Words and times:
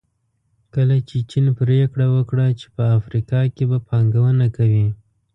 کله 0.73 0.95
چې 1.07 1.17
چین 1.31 1.45
پریکړه 1.59 2.05
وکړه 2.15 2.45
چې 2.59 2.67
په 2.75 2.83
افریقا 2.99 3.41
کې 3.55 3.63
به 3.69 3.77
پانګونه 3.89 4.45
کوي. 4.57 4.87